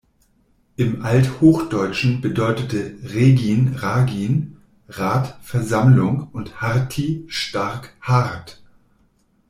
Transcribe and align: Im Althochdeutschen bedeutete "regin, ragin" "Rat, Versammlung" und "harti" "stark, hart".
Im 0.77 1.03
Althochdeutschen 1.05 2.21
bedeutete 2.21 2.95
"regin, 3.03 3.75
ragin" 3.75 4.57
"Rat, 4.89 5.37
Versammlung" 5.43 6.27
und 6.31 6.59
"harti" 6.59 7.23
"stark, 7.29 7.95
hart". 8.01 8.63